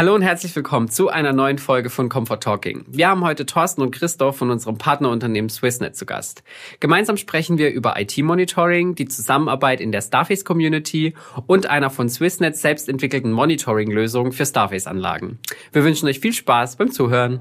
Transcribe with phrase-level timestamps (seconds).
[0.00, 2.86] Hallo und herzlich willkommen zu einer neuen Folge von Comfort Talking.
[2.88, 6.42] Wir haben heute Thorsten und Christoph von unserem Partnerunternehmen Swissnet zu Gast.
[6.80, 11.12] Gemeinsam sprechen wir über IT-Monitoring, die Zusammenarbeit in der Starface-Community
[11.46, 15.38] und einer von Swissnet selbst entwickelten Monitoring-Lösung für Starface-Anlagen.
[15.70, 17.40] Wir wünschen euch viel Spaß beim Zuhören.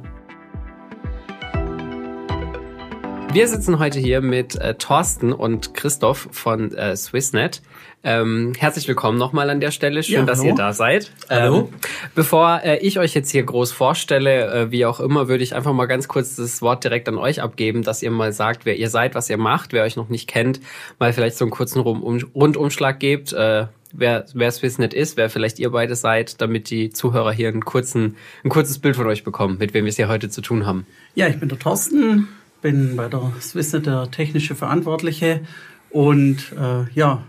[3.32, 7.62] Wir sitzen heute hier mit äh, Thorsten und Christoph von äh, Swissnet.
[8.04, 10.02] Ähm, herzlich willkommen nochmal an der Stelle.
[10.02, 11.12] Schön, ja, dass ihr da seid.
[11.30, 11.70] Hallo.
[11.72, 11.80] Ähm,
[12.16, 15.74] bevor äh, ich euch jetzt hier groß vorstelle, äh, wie auch immer, würde ich einfach
[15.74, 18.90] mal ganz kurz das Wort direkt an euch abgeben, dass ihr mal sagt, wer ihr
[18.90, 20.60] seid, was ihr macht, wer euch noch nicht kennt,
[20.98, 23.32] mal vielleicht so einen kurzen Rundumschlag gebt.
[23.34, 27.64] Äh, wer, wer Swissnet ist, wer vielleicht ihr beide seid, damit die Zuhörer hier einen
[27.64, 30.66] kurzen, ein kurzes Bild von euch bekommen, mit wem wir es hier heute zu tun
[30.66, 30.88] haben.
[31.14, 32.28] Ja, ich bin der Thorsten,
[32.62, 35.42] bin bei der Swissnet der technische Verantwortliche
[35.90, 37.24] und äh, ja,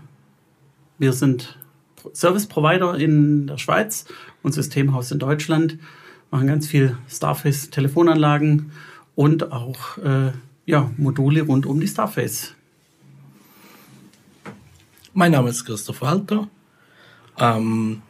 [0.97, 1.57] wir sind
[2.13, 4.05] Service Provider in der Schweiz
[4.43, 5.77] und Systemhaus in Deutschland,
[6.31, 8.71] machen ganz viel Starface Telefonanlagen
[9.15, 10.31] und auch äh,
[10.65, 12.55] ja, Module rund um die Starface.
[15.13, 16.47] Mein Name ist Christoph Walter,
[17.37, 18.01] ähm,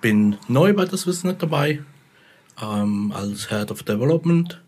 [0.00, 1.82] bin neu bei der Swissnet dabei
[2.62, 4.60] ähm, als Head of Development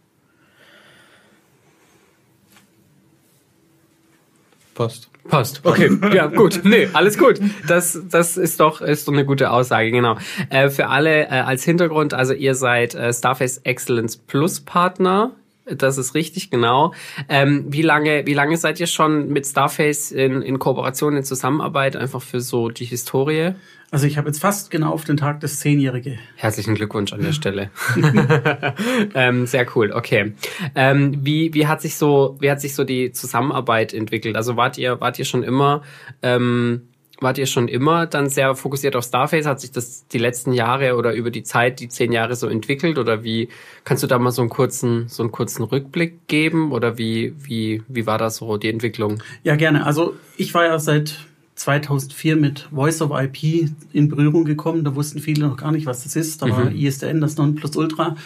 [4.75, 5.09] Passt.
[5.29, 5.61] Passt.
[5.65, 6.63] Okay, ja, gut.
[6.65, 7.41] Nee, alles gut.
[7.69, 10.17] Das, das ist doch, ist doch eine gute Aussage, genau.
[10.51, 15.33] Äh, für alle äh, als Hintergrund, also ihr seid äh, Starface Excellence Plus Partner
[15.65, 16.93] das ist richtig, genau.
[17.29, 21.97] Ähm, wie lange, wie lange seid ihr schon mit Starface in, in Kooperation, in Zusammenarbeit,
[21.97, 23.55] einfach für so die Historie?
[23.93, 26.19] Also ich habe jetzt fast genau auf den Tag des Zehnjährige.
[26.37, 27.71] Herzlichen Glückwunsch an der Stelle.
[29.15, 30.33] ähm, sehr cool, okay.
[30.75, 34.35] Ähm, wie, wie hat sich so, wie hat sich so die Zusammenarbeit entwickelt?
[34.35, 35.83] Also wart ihr, wart ihr schon immer
[36.23, 36.89] ähm,
[37.23, 39.47] wart ihr schon immer dann sehr fokussiert auf Starface?
[39.47, 42.99] Hat sich das die letzten Jahre oder über die Zeit, die zehn Jahre so entwickelt?
[42.99, 43.49] Oder wie
[43.85, 46.73] kannst du da mal so einen kurzen, so einen kurzen Rückblick geben?
[46.73, 49.23] Oder wie, wie, wie war das so die Entwicklung?
[49.45, 49.87] Ja, gerne.
[49.87, 51.19] Also ich war ja seit
[51.55, 54.85] 2004 mit Voice of IP in Berührung gekommen.
[54.85, 56.43] Da wussten viele noch gar nicht, was das ist.
[56.43, 56.51] Da mhm.
[56.53, 58.17] war ISDN das Nonplusultra.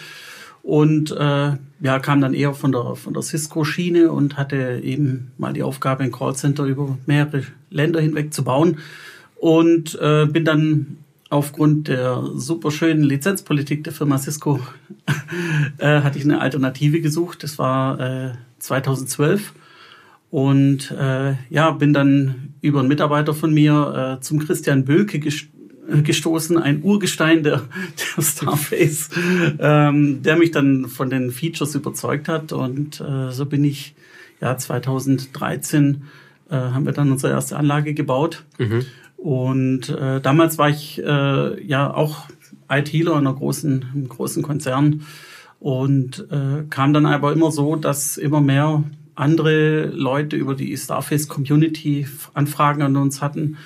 [0.67, 5.53] Und äh, ja, kam dann eher von der, von der Cisco-Schiene und hatte eben mal
[5.53, 8.79] die Aufgabe, ein Callcenter über mehrere Länder hinweg zu bauen.
[9.37, 10.97] Und äh, bin dann
[11.29, 14.59] aufgrund der super schönen Lizenzpolitik der Firma Cisco
[15.77, 17.43] äh, hatte ich eine Alternative gesucht.
[17.43, 19.53] Das war äh, 2012.
[20.31, 25.19] Und äh, ja, bin dann über einen Mitarbeiter von mir äh, zum Christian Bölke
[25.87, 27.61] gestoßen, ein Urgestein der,
[28.17, 29.09] der Starface,
[29.59, 32.51] ähm, der mich dann von den Features überzeugt hat.
[32.51, 33.95] Und äh, so bin ich,
[34.41, 36.03] ja, 2013
[36.49, 38.43] äh, haben wir dann unsere erste Anlage gebaut.
[38.57, 38.85] Mhm.
[39.17, 42.27] Und äh, damals war ich äh, ja auch
[42.69, 45.05] ITler in einer großen, einem großen Konzern
[45.59, 48.83] und äh, kam dann aber immer so, dass immer mehr
[49.15, 53.57] andere Leute über die Starface Community Anfragen an uns hatten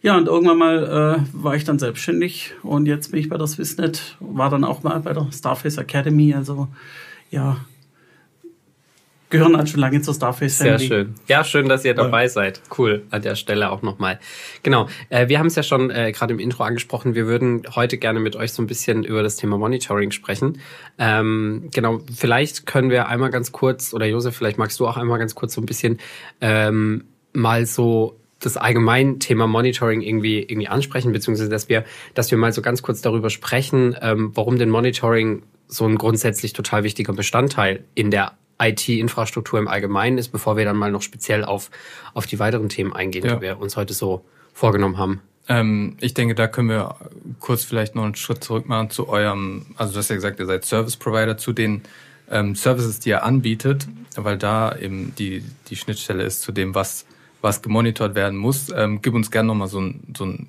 [0.00, 3.46] ja, und irgendwann mal äh, war ich dann selbstständig und jetzt bin ich bei der
[3.46, 6.34] Swissnet, war dann auch mal bei der Starface Academy.
[6.34, 6.68] Also
[7.30, 7.58] ja,
[9.30, 10.78] gehören halt schon lange zur Starface Family.
[10.78, 11.14] Sehr schön.
[11.26, 12.28] Ja, schön, dass ihr dabei ja.
[12.28, 12.62] seid.
[12.76, 14.18] Cool, an der Stelle auch nochmal.
[14.62, 17.14] Genau, äh, wir haben es ja schon äh, gerade im Intro angesprochen.
[17.14, 20.60] Wir würden heute gerne mit euch so ein bisschen über das Thema Monitoring sprechen.
[20.98, 25.18] Ähm, genau, vielleicht können wir einmal ganz kurz, oder Josef, vielleicht magst du auch einmal
[25.18, 25.98] ganz kurz so ein bisschen
[26.40, 31.84] ähm, mal so das allgemein Thema Monitoring irgendwie irgendwie ansprechen, beziehungsweise dass wir,
[32.14, 36.52] dass wir mal so ganz kurz darüber sprechen, ähm, warum denn Monitoring so ein grundsätzlich
[36.52, 41.44] total wichtiger Bestandteil in der IT-Infrastruktur im Allgemeinen ist, bevor wir dann mal noch speziell
[41.44, 41.70] auf,
[42.14, 43.36] auf die weiteren Themen eingehen, ja.
[43.36, 45.20] die wir uns heute so vorgenommen haben.
[45.48, 46.96] Ähm, ich denke, da können wir
[47.40, 50.46] kurz vielleicht noch einen Schritt zurück machen zu eurem, also du hast ja gesagt, ihr
[50.46, 51.82] seid Service Provider zu den
[52.30, 57.06] ähm, Services, die ihr anbietet, weil da eben die, die Schnittstelle ist zu dem, was
[57.40, 58.72] was gemonitort werden muss.
[58.74, 60.48] Ähm, gib uns gerne nochmal so ein, so ein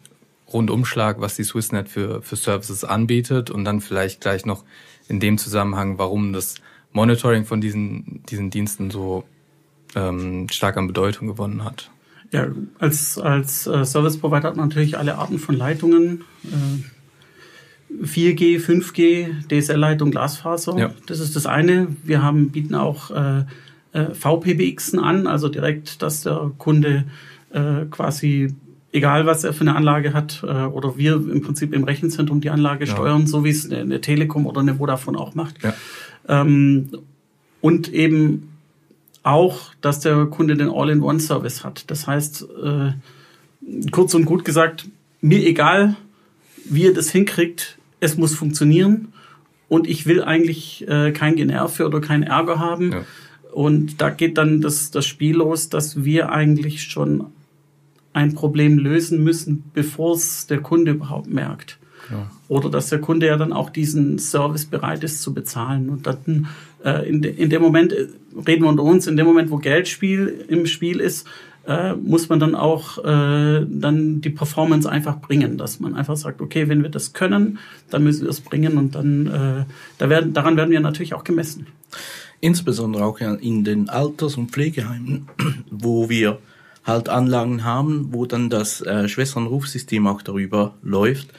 [0.52, 4.64] Rundumschlag, was die Swissnet für, für Services anbietet und dann vielleicht gleich noch
[5.08, 6.56] in dem Zusammenhang, warum das
[6.92, 9.24] Monitoring von diesen, diesen Diensten so
[9.96, 11.92] ähm, stark an Bedeutung gewonnen hat.
[12.32, 12.48] Ja,
[12.78, 16.24] als, als äh, Service Provider hat man natürlich alle Arten von Leitungen.
[16.44, 20.78] Äh, 4G, 5G, DSL-Leitung, Glasfaser.
[20.78, 20.92] Ja.
[21.08, 21.88] Das ist das eine.
[22.04, 23.46] Wir haben, bieten auch äh,
[23.94, 27.06] äh, VPBXen an, also direkt, dass der Kunde
[27.52, 28.54] äh, quasi
[28.92, 32.50] egal was er für eine Anlage hat, äh, oder wir im Prinzip im Rechenzentrum die
[32.50, 32.94] Anlage ja.
[32.94, 35.64] steuern, so wie es eine, eine, Telekom oder eine Vodafone auch macht.
[35.64, 35.74] Ja.
[36.28, 36.90] Ähm,
[37.62, 38.50] und eben
[39.24, 41.92] auch, dass der Kunde den All-in-One-Service hat.
[41.92, 42.92] Das heißt, äh,
[43.92, 44.88] kurz und gut gesagt,
[45.22, 45.96] mir egal,
[46.66, 49.10] wie ihr das hinkriegt, es muss funktionieren
[49.68, 52.92] und ich will eigentlich äh, kein Generve oder keinen Ärger haben.
[52.92, 53.06] Ja.
[53.52, 57.26] Und da geht dann das, das Spiel los, dass wir eigentlich schon
[58.14, 61.78] ein Problem lösen müssen, bevor es der Kunde überhaupt merkt.
[62.12, 62.30] Ja.
[62.48, 65.90] Oder dass der Kunde ja dann auch diesen Service bereit ist zu bezahlen.
[65.90, 66.48] Und dann
[66.84, 68.08] äh, in, de, in dem Moment, äh,
[68.48, 71.28] reden wir unter uns, in dem Moment, wo Geldspiel im Spiel ist,
[71.68, 76.42] äh, muss man dann auch äh, dann die Performance einfach bringen, dass man einfach sagt,
[76.42, 77.60] okay, wenn wir das können,
[77.90, 79.66] dann müssen wir es bringen und dann äh,
[79.98, 81.68] da werden, daran werden wir natürlich auch gemessen.
[82.42, 85.28] Insbesondere auch in den Alters- und Pflegeheimen,
[85.70, 86.40] wo wir
[86.86, 91.30] halt Anlagen haben, wo dann das äh, Schwesternrufsystem auch darüber läuft.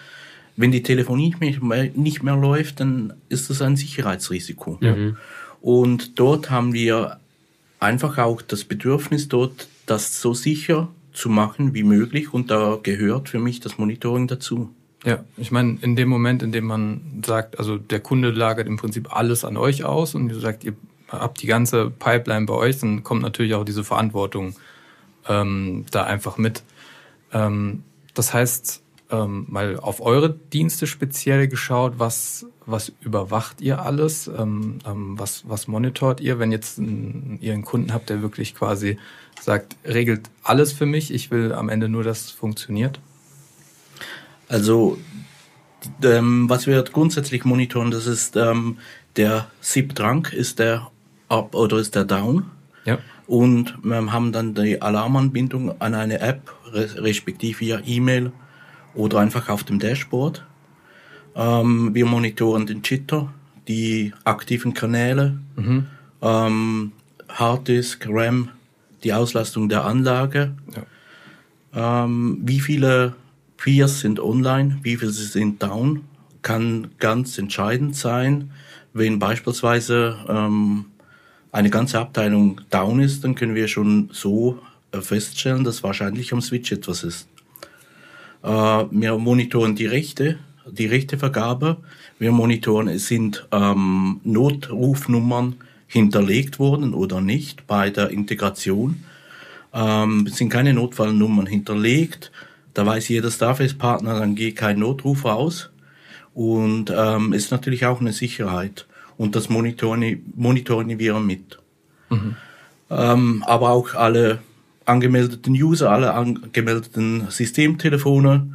[0.56, 4.78] Wenn die Telefonie nicht mehr, nicht mehr läuft, dann ist das ein Sicherheitsrisiko.
[4.80, 5.16] Mhm.
[5.60, 7.18] Und dort haben wir
[7.78, 13.28] einfach auch das Bedürfnis, dort das so sicher zu machen wie möglich und da gehört
[13.28, 14.70] für mich das Monitoring dazu.
[15.04, 18.76] Ja, ich meine, in dem Moment, in dem man sagt, also der Kunde lagert im
[18.76, 20.74] Prinzip alles an euch aus und ihr sagt, ihr
[21.08, 24.54] habt die ganze Pipeline bei euch, dann kommt natürlich auch diese Verantwortung
[25.26, 26.62] ähm, da einfach mit.
[27.32, 27.82] Ähm,
[28.14, 34.78] das heißt, ähm, mal auf eure Dienste speziell geschaut, was, was überwacht ihr alles, ähm,
[34.86, 38.98] ähm, was, was monitort ihr, wenn jetzt ein, ihr einen Kunden habt, der wirklich quasi
[39.40, 43.00] sagt, regelt alles für mich, ich will am Ende nur, dass es funktioniert?
[44.50, 44.98] Also
[46.02, 48.78] ähm, was wir grundsätzlich monitoren, das ist ähm,
[49.16, 50.90] der SIP-Drang, ist der
[51.28, 52.46] up oder ist der down.
[52.84, 52.98] Ja.
[53.26, 58.32] Und wir haben dann die Alarmanbindung an eine App, respektive via E-Mail
[58.94, 60.44] oder einfach auf dem Dashboard.
[61.36, 63.32] Ähm, wir monitoren den Jitter,
[63.68, 65.86] die aktiven Kanäle, mhm.
[66.22, 66.92] ähm,
[67.28, 68.48] Harddisk, RAM,
[69.04, 70.56] die Auslastung der Anlage,
[71.72, 72.04] ja.
[72.04, 73.14] ähm, wie viele
[73.60, 76.04] Peers sind online, wie viele sind down,
[76.40, 78.50] kann ganz entscheidend sein.
[78.94, 80.86] Wenn beispielsweise ähm,
[81.52, 84.58] eine ganze Abteilung down ist, dann können wir schon so
[84.92, 87.28] äh, feststellen, dass wahrscheinlich am Switch etwas ist.
[88.42, 91.76] Äh, wir monitoren die Rechte, die Rechtevergabe.
[92.18, 95.56] Wir monitoren, sind ähm, Notrufnummern
[95.86, 99.04] hinterlegt worden oder nicht bei der Integration.
[99.74, 102.32] Ähm, sind keine Notfallnummern hinterlegt.
[102.74, 105.70] Da weiß jeder Starface-Partner, dann geht kein Notruf aus.
[106.34, 108.86] Und ähm, ist natürlich auch eine Sicherheit.
[109.16, 111.58] Und das monitoren, monitoren wir mit.
[112.08, 112.36] Mhm.
[112.88, 114.38] Ähm, aber auch alle
[114.84, 118.54] angemeldeten User, alle angemeldeten Systemtelefone,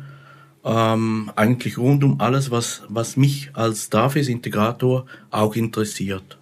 [0.63, 6.37] ähm, eigentlich rund um alles, was, was mich als Starface-Integrator auch interessiert.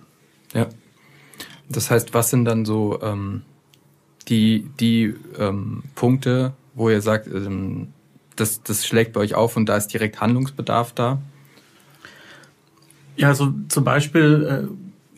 [0.54, 0.68] Ja.
[1.69, 3.42] Das heißt, was sind dann so ähm,
[4.30, 7.90] die, die ähm, Punkte, wo ihr sagt, ähm,
[8.36, 11.22] das, das schlägt bei euch auf und da ist direkt Handlungsbedarf da?
[13.16, 14.68] Ja, also zum Beispiel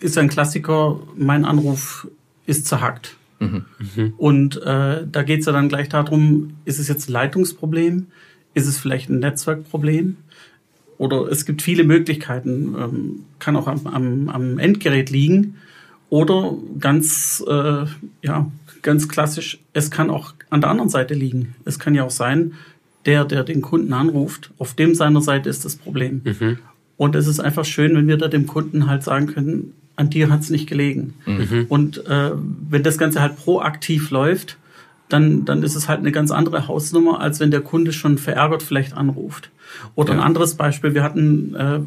[0.02, 2.07] äh, ist ein Klassiker, mein Anruf
[2.46, 3.16] ist zerhackt.
[3.40, 3.66] Mhm.
[3.96, 4.13] Mhm.
[4.18, 8.08] Und äh, da geht es ja dann gleich darum, ist es jetzt ein Leitungsproblem?
[8.54, 10.18] Ist es vielleicht ein Netzwerkproblem?
[10.98, 15.58] Oder es gibt viele Möglichkeiten, ähm, kann auch am, am, am Endgerät liegen.
[16.10, 17.86] Oder ganz, äh,
[18.22, 18.50] ja,
[18.86, 21.56] ganz klassisch, es kann auch an der anderen Seite liegen.
[21.66, 22.54] Es kann ja auch sein,
[23.06, 26.22] der, der den Kunden anruft, auf dem seiner Seite ist das Problem.
[26.24, 26.60] Mhm.
[26.96, 30.30] Und es ist einfach schön, wenn wir da dem Kunden halt sagen können, an dir
[30.30, 31.15] hat es nicht gelegen.
[31.25, 31.65] Mhm.
[31.68, 32.32] Und äh,
[32.70, 34.58] wenn das Ganze halt proaktiv läuft,
[35.10, 38.63] dann, dann ist es halt eine ganz andere Hausnummer, als wenn der Kunde schon verärgert
[38.63, 39.50] vielleicht anruft.
[39.96, 40.20] Oder ja.
[40.20, 41.80] ein anderes Beispiel, wir hatten äh,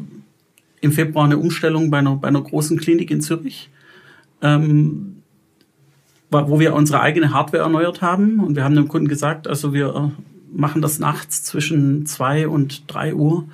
[0.81, 3.69] im Februar eine Umstellung bei einer, bei einer großen Klinik in Zürich,
[4.41, 5.18] ähm,
[6.31, 8.39] wo wir unsere eigene Hardware erneuert haben.
[8.39, 12.83] Und wir haben dem Kunden gesagt, also wir äh, machen das nachts zwischen zwei und
[12.87, 13.45] drei Uhr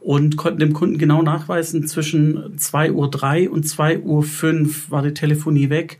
[0.00, 2.92] und konnten dem Kunden genau nachweisen, zwischen 2.03
[3.48, 5.98] Uhr und 2.05 Uhr war die Telefonie weg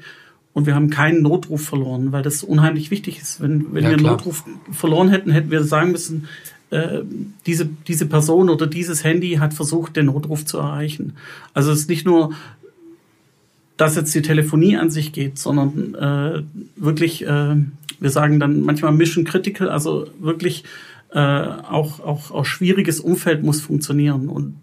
[0.52, 3.40] und wir haben keinen Notruf verloren, weil das unheimlich wichtig ist.
[3.40, 6.28] Wenn, wenn ja, wir einen Notruf verloren hätten, hätten wir sagen müssen,
[6.70, 7.02] äh,
[7.46, 11.14] diese, diese Person oder dieses Handy hat versucht, den Notruf zu erreichen.
[11.52, 12.32] Also es ist nicht nur,
[13.76, 16.42] dass jetzt die Telefonie an sich geht, sondern äh,
[16.76, 17.56] wirklich, äh,
[18.00, 20.64] wir sagen dann manchmal Mission Critical, also wirklich
[21.12, 24.28] äh, auch, auch, auch schwieriges Umfeld muss funktionieren.
[24.28, 24.56] Und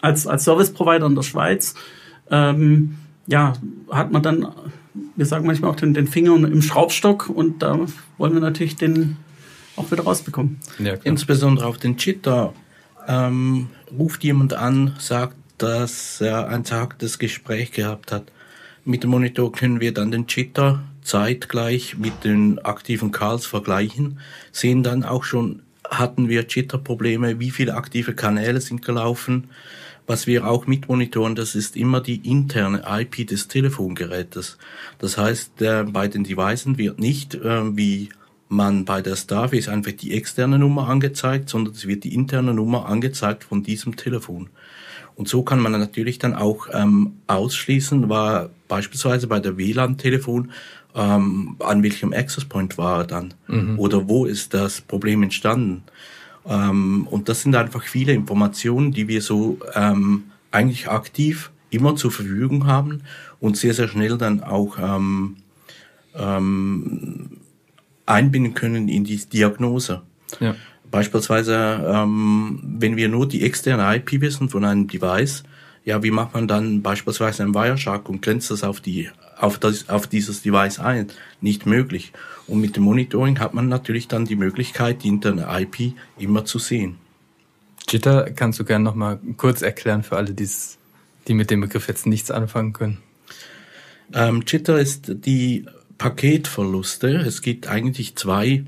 [0.00, 1.74] als, als Service Provider in der Schweiz,
[2.30, 2.96] ähm,
[3.26, 3.54] ja,
[3.90, 4.48] hat man dann,
[5.16, 7.78] wir sagen manchmal auch den, den Finger im Schraubstock und da
[8.18, 9.16] wollen wir natürlich den
[9.76, 10.58] auch wieder rausbekommen.
[10.78, 12.52] Ja, Insbesondere auf den Jitter
[13.06, 18.32] ähm, ruft jemand an, sagt, dass er ein zages Gespräch gehabt hat.
[18.84, 24.18] Mit dem Monitor können wir dann den Jitter zeitgleich mit den aktiven Calls vergleichen,
[24.50, 29.50] sehen dann auch schon hatten wir Jitter-Probleme, wie viele aktive Kanäle sind gelaufen.
[30.06, 34.58] Was wir auch mitmonitoren, das ist immer die interne IP des Telefongerätes.
[34.98, 38.08] Das heißt, bei den Devices wird nicht äh, wie
[38.48, 42.86] man bei der Starface einfach die externe Nummer angezeigt, sondern es wird die interne Nummer
[42.86, 44.50] angezeigt von diesem Telefon.
[45.14, 50.50] Und so kann man natürlich dann auch ähm, ausschließen, war beispielsweise bei der WLAN-Telefon,
[50.94, 53.78] ähm, an welchem Access Point war er dann mhm.
[53.78, 55.84] oder wo ist das Problem entstanden.
[56.46, 62.10] Ähm, und das sind einfach viele Informationen, die wir so ähm, eigentlich aktiv immer zur
[62.10, 63.02] Verfügung haben
[63.40, 65.36] und sehr, sehr schnell dann auch ähm,
[66.14, 67.30] ähm,
[68.06, 70.02] einbinden können in die Diagnose.
[70.40, 70.54] Ja.
[70.92, 75.42] Beispielsweise, ähm, wenn wir nur die externe IP wissen von einem Device,
[75.84, 79.88] ja, wie macht man dann beispielsweise einen Wireshark und grenzt das auf die auf das
[79.88, 81.08] auf dieses Device ein?
[81.40, 82.12] Nicht möglich.
[82.46, 86.60] Und mit dem Monitoring hat man natürlich dann die Möglichkeit, die interne IP immer zu
[86.60, 86.98] sehen.
[87.88, 90.78] Jitter, kannst du gerne noch mal kurz erklären für alle, die's,
[91.26, 92.98] die mit dem Begriff jetzt nichts anfangen können?
[94.14, 95.66] Ähm, Jitter ist die
[95.98, 97.16] Paketverluste.
[97.16, 98.64] Es gibt eigentlich zwei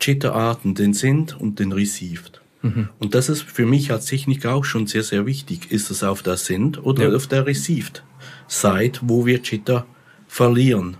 [0.00, 2.40] Jitter-Arten, den Send und den Received.
[2.62, 2.88] Mhm.
[2.98, 5.70] Und das ist für mich als Techniker auch schon sehr, sehr wichtig.
[5.70, 7.16] Ist es auf der Send oder ja.
[7.16, 8.02] auf der Received
[8.48, 9.86] Side, wo wir Jitter
[10.28, 10.96] verlieren?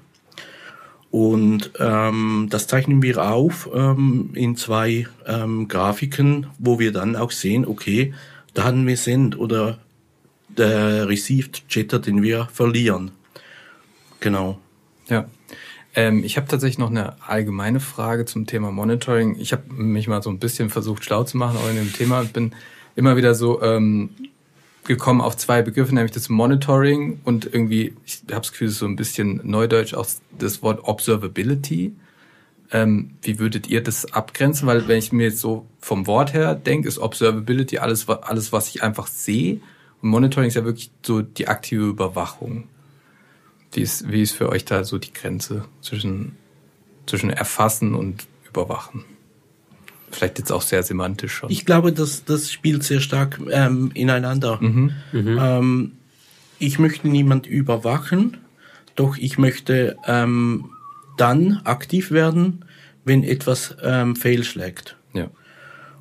[1.11, 7.33] Und ähm, das zeichnen wir auf ähm, in zwei ähm, Grafiken, wo wir dann auch
[7.33, 8.15] sehen, okay,
[8.55, 9.79] da haben wir Send oder
[10.49, 13.11] der Received Jitter, den wir verlieren.
[14.21, 14.61] Genau.
[15.09, 15.27] Ja.
[15.95, 19.37] Ähm, ich habe tatsächlich noch eine allgemeine Frage zum Thema Monitoring.
[19.39, 22.21] Ich habe mich mal so ein bisschen versucht, schlau zu machen auch in dem Thema
[22.21, 22.55] und bin
[22.95, 24.11] immer wieder so ähm,
[24.85, 28.97] gekommen auf zwei Begriffe, nämlich das Monitoring und irgendwie, ich habe das Gefühl, so ein
[28.97, 30.07] bisschen neudeutsch auch
[30.39, 31.95] das Wort Observability.
[32.73, 34.69] Ähm, wie würdet ihr das abgrenzen?
[34.69, 38.69] Weil wenn ich mir jetzt so vom Wort her denke, ist Observability alles, alles, was
[38.69, 39.61] ich einfach sehe.
[40.03, 42.69] Und Monitoring ist ja wirklich so die aktive Überwachung.
[43.73, 46.37] Wie ist, wie ist für euch da so die Grenze zwischen,
[47.07, 49.05] zwischen Erfassen und Überwachen?
[50.11, 51.51] Vielleicht jetzt auch sehr semantisch schon.
[51.51, 54.59] Ich glaube, das, das spielt sehr stark ähm, ineinander.
[54.61, 54.93] Mhm.
[55.13, 55.39] Mhm.
[55.41, 55.93] Ähm,
[56.59, 58.39] ich möchte niemand überwachen,
[58.97, 60.71] doch ich möchte ähm,
[61.17, 62.65] dann aktiv werden,
[63.05, 64.97] wenn etwas ähm, fehlschlägt.
[65.15, 65.31] Ja.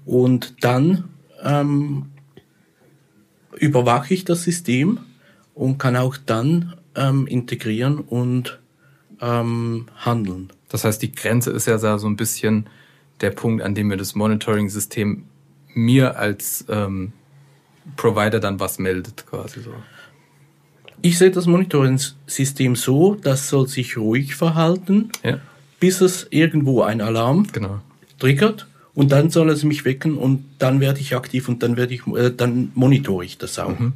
[0.06, 1.06] Und dann
[1.44, 2.08] ähm,
[3.56, 5.00] überwache ich das System
[5.54, 8.60] und kann auch dann ähm, integrieren und
[9.22, 10.52] ähm, handeln.
[10.70, 12.68] Das heißt, die Grenze ist ja so ein bisschen
[13.22, 15.26] der Punkt, an dem mir das Monitoring-System
[15.74, 17.14] mir als ähm,
[17.96, 19.74] Provider dann was meldet, quasi so.
[21.02, 25.40] Ich sehe das Monitoring-System so, das soll sich ruhig verhalten, ja.
[25.80, 27.80] bis es irgendwo ein Alarm genau.
[28.20, 31.94] triggert und dann soll es mich wecken und dann werde ich aktiv und dann werde
[31.94, 33.80] ich, äh, dann monitore ich das auch.
[33.80, 33.94] Mhm.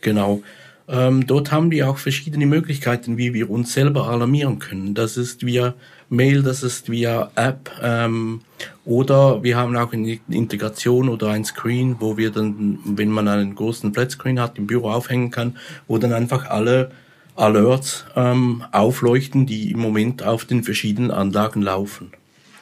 [0.00, 0.42] Genau.
[0.88, 4.94] Ähm, dort haben wir auch verschiedene Möglichkeiten, wie wir uns selber alarmieren können.
[4.94, 5.74] Das ist via
[6.08, 8.42] Mail, das ist via App ähm,
[8.84, 13.54] oder wir haben auch eine Integration oder ein Screen, wo wir dann, wenn man einen
[13.54, 16.90] großen Flatscreen hat, im Büro aufhängen kann, wo dann einfach alle
[17.34, 22.12] Alerts ähm, aufleuchten, die im Moment auf den verschiedenen Anlagen laufen.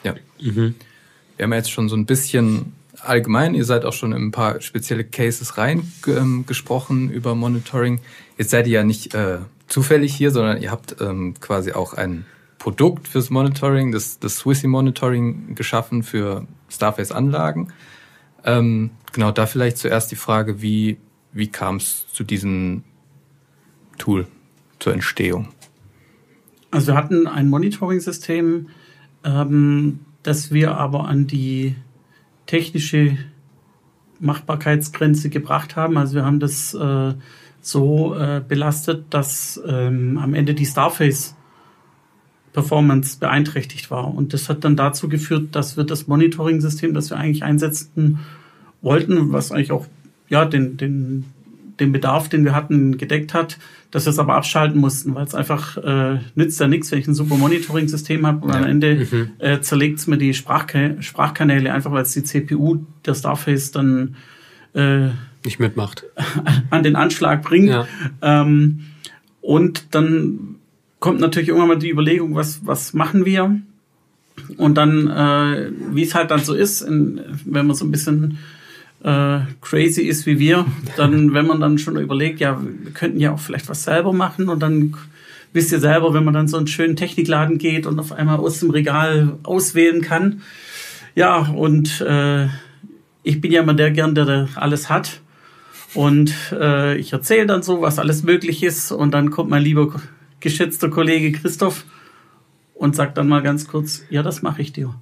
[0.05, 0.15] Ja.
[0.41, 0.75] Mhm.
[1.37, 4.61] Wir haben jetzt schon so ein bisschen allgemein, ihr seid auch schon in ein paar
[4.61, 8.01] spezielle Cases reingesprochen ähm, über Monitoring.
[8.39, 12.25] Jetzt seid ihr ja nicht äh, zufällig hier, sondern ihr habt ähm, quasi auch ein
[12.59, 17.73] Produkt fürs Monitoring, das, das Swissy Monitoring geschaffen für Starface-Anlagen.
[18.45, 20.99] Ähm, genau, da vielleicht zuerst die Frage, wie,
[21.33, 22.85] wie kam es zu diesem
[23.99, 24.27] Tool,
[24.79, 25.49] zur Entstehung?
[26.71, 28.69] Also wir hatten ein Monitoring-System,
[29.25, 31.77] ähm, das wir aber an die
[32.51, 33.17] technische
[34.19, 35.97] Machbarkeitsgrenze gebracht haben.
[35.97, 37.15] Also wir haben das äh,
[37.61, 41.37] so äh, belastet, dass ähm, am Ende die Starface
[42.53, 44.13] Performance beeinträchtigt war.
[44.13, 48.19] Und das hat dann dazu geführt, dass wir das Monitoring-System, das wir eigentlich einsetzen
[48.83, 49.87] wollten, was eigentlich auch
[50.29, 51.27] ja den, den
[51.81, 53.59] den Bedarf, den wir hatten, gedeckt hat,
[53.91, 57.09] dass wir es aber abschalten mussten, weil es einfach äh, nützt ja nichts, wenn ich
[57.09, 58.59] ein super Monitoring-System habe und ja.
[58.59, 59.31] am Ende mhm.
[59.39, 64.17] äh, zerlegt es mir die Sprachka Sprachkanäle, einfach weil es die CPU der Starface dann
[64.75, 65.09] äh,
[65.45, 66.05] nicht mitmacht.
[66.71, 67.71] an den Anschlag bringt.
[67.71, 67.87] Ja.
[68.21, 68.85] Ähm,
[69.41, 70.57] und dann
[70.99, 73.61] kommt natürlich irgendwann mal die Überlegung, was, was machen wir?
[74.57, 78.39] Und dann, äh, wie es halt dann so ist, in, wenn man so ein bisschen
[79.03, 80.67] äh, crazy ist wie wir,
[80.97, 84.49] dann, wenn man dann schon überlegt, ja, wir könnten ja auch vielleicht was selber machen
[84.49, 84.95] und dann
[85.53, 88.61] wisst ihr selber, wenn man dann so einen schönen Technikladen geht und auf einmal aus
[88.61, 90.43] dem Regal auswählen kann,
[91.15, 92.47] Ja, und äh,
[93.23, 95.21] ich bin ja immer der gern, der alles hat.
[95.95, 98.93] Und äh, ich erzähle dann so, was alles möglich ist.
[98.93, 100.01] Und dann kommt mein lieber
[100.39, 101.85] geschätzter Kollege Christoph
[102.75, 104.95] und sagt dann mal ganz kurz, ja, das mache ich dir.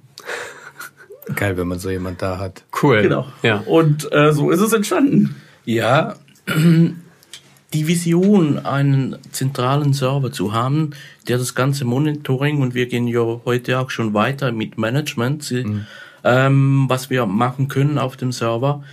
[1.35, 2.63] Geil, wenn man so jemand da hat.
[2.81, 3.01] Cool.
[3.01, 3.27] Genau.
[3.43, 3.57] Ja.
[3.65, 5.35] Und äh, so ist es entstanden.
[5.65, 6.15] Ja,
[7.73, 10.91] die Vision, einen zentralen Server zu haben,
[11.27, 15.85] der das ganze Monitoring und wir gehen ja heute auch schon weiter mit Management, mhm.
[16.23, 18.83] ähm, was wir machen können auf dem Server.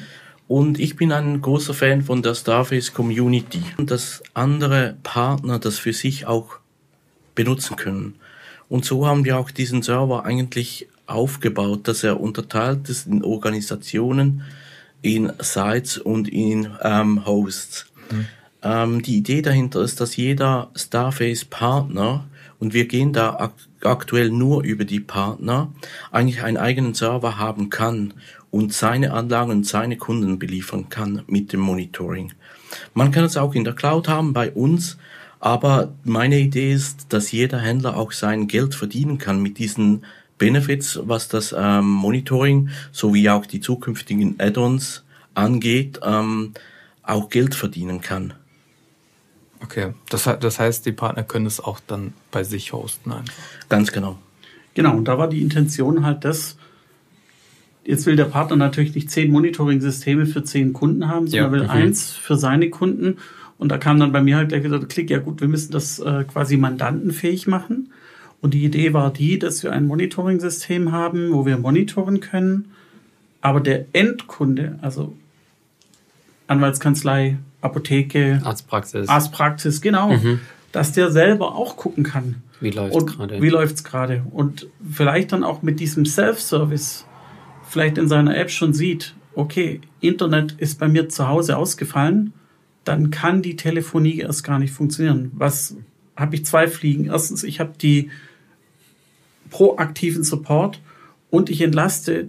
[0.49, 5.79] Und ich bin ein großer Fan von der Starface Community und dass andere Partner das
[5.79, 6.59] für sich auch
[7.35, 8.15] benutzen können.
[8.69, 14.43] Und so haben wir auch diesen Server eigentlich aufgebaut, dass er unterteilt ist in Organisationen,
[15.03, 17.87] in Sites und in ähm, Hosts.
[18.11, 18.27] Mhm.
[18.63, 22.25] Ähm, die Idee dahinter ist, dass jeder Starface-Partner,
[22.59, 25.73] und wir gehen da ak aktuell nur über die Partner,
[26.11, 28.15] eigentlich einen eigenen Server haben kann
[28.51, 32.33] und seine Anlagen und seine Kunden beliefern kann mit dem Monitoring.
[32.95, 34.97] Man kann es auch in der Cloud haben bei uns,
[35.39, 40.05] aber meine Idee ist, dass jeder Händler auch sein Geld verdienen kann mit diesen
[40.39, 46.53] Benefits, was das ähm, Monitoring sowie auch die zukünftigen Add-ons angeht, ähm,
[47.03, 48.35] auch Geld verdienen kann.
[49.63, 53.35] Okay, das, das heißt, die Partner können es auch dann bei sich hosten einfach.
[53.69, 54.19] Ganz genau.
[54.75, 56.59] Genau, und da war die Intention halt das,
[57.85, 61.61] jetzt will der Partner natürlich nicht zehn Monitoring-Systeme für zehn Kunden haben, sondern ja.
[61.61, 63.17] will eins für seine Kunden.
[63.59, 66.25] Und da kam dann bei mir halt der Klick, ja gut, wir müssen das äh,
[66.25, 67.91] quasi mandantenfähig machen.
[68.41, 72.67] Und die Idee war die, dass wir ein Monitoring-System haben, wo wir monitoren können,
[73.41, 75.15] aber der Endkunde, also
[76.47, 80.41] Anwaltskanzlei, Apotheke, Arztpraxis, Arztpraxis, genau, mhm.
[80.73, 82.43] dass der selber auch gucken kann.
[82.61, 83.43] Wie läuft es gerade?
[83.43, 84.25] Wie läuft es gerade?
[84.31, 87.07] Und vielleicht dann auch mit diesem Self-Service
[87.69, 92.33] vielleicht in seiner App schon sieht, okay, Internet ist bei mir zu Hause ausgefallen,
[92.85, 95.33] dann kann die Telefonie erst gar nicht funktionieren.
[95.35, 95.77] Was
[96.17, 97.07] habe ich zwei Fliegen?
[97.07, 98.11] Erstens, ich habe die
[99.51, 100.81] proaktiven Support
[101.31, 102.29] und ich entlaste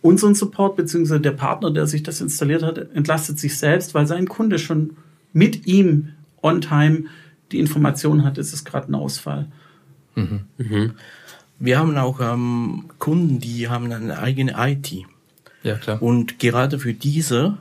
[0.00, 4.28] unseren Support, beziehungsweise der Partner, der sich das installiert hat, entlastet sich selbst, weil sein
[4.28, 4.96] Kunde schon
[5.32, 6.08] mit ihm
[6.42, 7.04] on time
[7.52, 9.46] die Information hat, es ist gerade ein Ausfall.
[10.14, 10.40] Mhm.
[10.58, 10.92] Mhm.
[11.58, 14.92] Wir haben auch ähm, Kunden, die haben eine eigene IT.
[15.62, 16.02] Ja, klar.
[16.02, 17.58] Und gerade für diese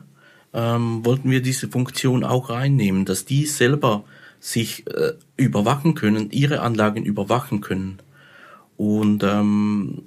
[0.54, 4.04] ähm, wollten wir diese Funktion auch reinnehmen, dass die selber
[4.40, 8.00] sich äh, überwachen können, ihre Anlagen überwachen können.
[8.78, 10.04] Und ähm,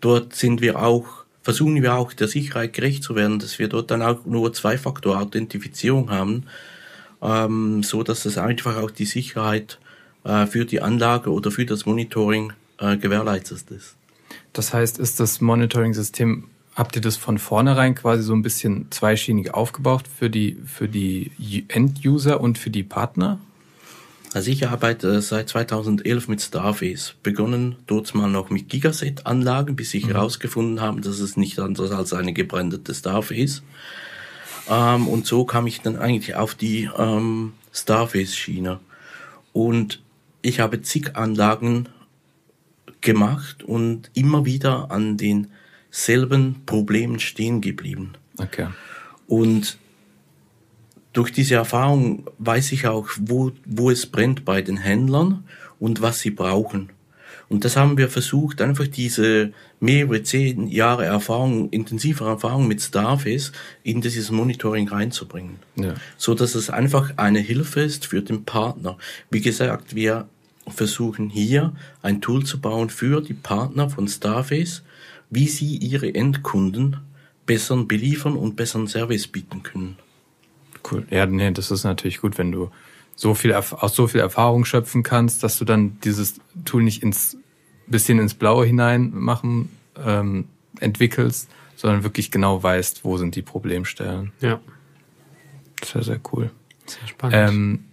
[0.00, 3.90] dort sind wir auch, versuchen wir auch der Sicherheit gerecht zu werden, dass wir dort
[3.90, 6.44] dann auch nur Zwei-Faktor-Authentifizierung haben,
[7.22, 9.78] ähm, so dass es einfach auch die Sicherheit
[10.24, 13.96] äh, für die Anlage oder für das Monitoring äh, gewährleistet ist.
[14.52, 19.54] Das heißt, ist das Monitoring-System, habt ihr das von vornherein quasi so ein bisschen zweischienig
[19.54, 23.38] aufgebaut für die, für die End-User und für die Partner?
[24.32, 27.14] Also ich arbeite seit 2011 mit Starface.
[27.22, 30.12] Begonnen dort mal noch mit Gigaset-Anlagen, bis ich mhm.
[30.12, 33.62] herausgefunden habe, dass es nicht anders als eine gebrandete Starface.
[34.68, 38.78] Ähm, und so kam ich dann eigentlich auf die ähm, Starface-Schiene.
[39.52, 40.00] Und
[40.42, 41.88] ich habe zig Anlagen
[43.00, 48.12] gemacht und immer wieder an denselben Problemen stehen geblieben.
[48.38, 48.68] Okay.
[49.26, 49.78] Und
[51.12, 55.44] durch diese Erfahrung weiß ich auch, wo, wo es brennt bei den Händlern
[55.78, 56.90] und was sie brauchen.
[57.48, 63.50] Und das haben wir versucht, einfach diese mehrere zehn Jahre Erfahrung, intensive Erfahrung mit Starface
[63.82, 65.56] in dieses Monitoring reinzubringen.
[65.74, 65.94] Ja.
[66.16, 68.96] So dass es einfach eine Hilfe ist für den Partner.
[69.32, 70.28] Wie gesagt, wir
[70.68, 74.84] versuchen hier ein Tool zu bauen für die Partner von Starface,
[75.28, 76.98] wie sie ihre Endkunden
[77.46, 79.96] besseren beliefern und besseren Service bieten können.
[80.90, 81.06] Cool.
[81.10, 82.70] Ja, nee, das ist natürlich gut, wenn du
[83.14, 87.36] so viel aus so viel Erfahrung schöpfen kannst, dass du dann dieses Tool nicht ins
[87.86, 89.68] bisschen ins Blaue hinein machen
[90.02, 90.46] ähm,
[90.78, 94.32] entwickelst, sondern wirklich genau weißt, wo sind die Problemstellen.
[94.40, 94.60] Ja.
[95.84, 96.50] Sehr, sehr cool.
[96.86, 97.36] Sehr spannend.
[97.36, 97.84] Ähm,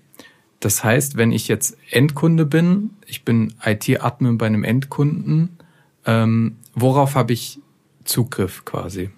[0.59, 5.57] das heißt, wenn ich jetzt Endkunde bin, ich bin IT-Admin bei einem Endkunden,
[6.05, 7.59] ähm, worauf habe ich
[8.03, 9.09] Zugriff quasi?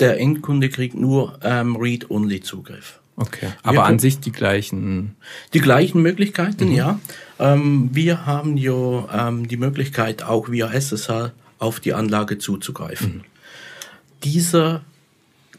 [0.00, 3.00] Der Endkunde kriegt nur ähm, Read-Only-Zugriff.
[3.16, 5.14] Okay, aber wir an sich die gleichen.
[5.52, 6.74] Die gleichen Möglichkeiten, mhm.
[6.74, 7.00] ja.
[7.38, 13.18] Ähm, wir haben ja ähm, die Möglichkeit, auch via SSH auf die Anlage zuzugreifen.
[13.18, 13.24] Mhm.
[14.24, 14.80] Diese,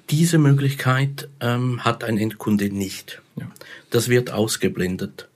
[0.10, 3.21] diese Möglichkeit ähm, hat ein Endkunde nicht.
[3.38, 3.48] Ja.
[3.89, 5.30] Das wird ausgeblendet.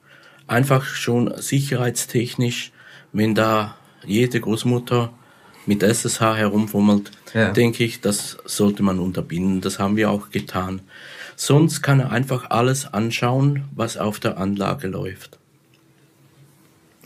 [0.48, 2.72] Einfach schon sicherheitstechnisch,
[3.14, 5.14] wenn da jede Großmutter
[5.66, 7.52] mit SSH herumfummelt, ja.
[7.52, 9.62] denke ich, das sollte man unterbinden.
[9.62, 10.82] Das haben wir auch getan.
[11.36, 15.40] Sonst kann er einfach alles anschauen, was auf der Anlage läuft.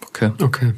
[0.01, 0.31] Okay.
[0.41, 0.73] Okay.